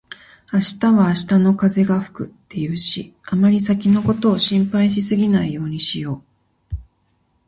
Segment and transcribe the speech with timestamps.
[0.51, 6.23] 「明日は明日の風が吹く」って言うし、あまり先のことを心配しすぎないようにしよ
[6.71, 6.75] う。